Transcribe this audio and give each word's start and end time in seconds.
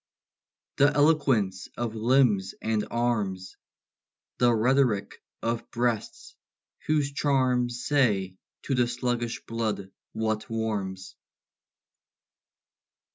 The 0.77 0.91
eloquence 0.91 1.67
of 1.77 1.93
limbs 1.93 2.55
and 2.59 2.87
arms! 2.89 3.55
The 4.39 4.51
rhetoric 4.51 5.21
of 5.43 5.69
breasts, 5.69 6.35
whose 6.87 7.11
charms 7.11 7.85
Say 7.85 8.35
to 8.63 8.73
the 8.73 8.87
sluggish 8.87 9.45
blood 9.45 9.91
what 10.13 10.49
warms! 10.49 11.15